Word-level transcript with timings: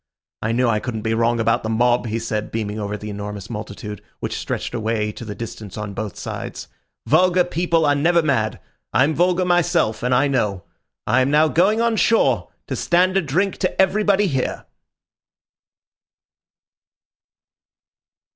I 0.41 0.51
knew 0.51 0.67
I 0.67 0.79
couldn't 0.79 1.03
be 1.03 1.13
wrong 1.13 1.39
about 1.39 1.61
the 1.61 1.69
mob," 1.69 2.07
he 2.07 2.17
said, 2.17 2.51
beaming 2.51 2.79
over 2.79 2.97
the 2.97 3.11
enormous 3.11 3.51
multitude, 3.51 4.01
which 4.19 4.35
stretched 4.35 4.73
away 4.73 5.11
to 5.11 5.23
the 5.23 5.35
distance 5.35 5.77
on 5.77 5.93
both 5.93 6.17
sides. 6.17 6.67
"Vulgar 7.05 7.43
people 7.43 7.85
are 7.85 7.93
never 7.93 8.23
mad. 8.23 8.59
I'm 8.93 9.13
vulgar 9.13 9.45
myself, 9.45 10.01
and 10.01 10.11
I 10.15 10.27
know. 10.27 10.63
I 11.05 11.21
am 11.21 11.29
now 11.29 11.49
going 11.49 11.81
on 11.81 11.97
shore 11.97 12.49
to 12.65 12.75
stand 12.75 13.15
a 13.15 13.21
drink 13.21 13.59
to 13.59 13.79
everybody 13.79 14.25
here." 14.25 14.65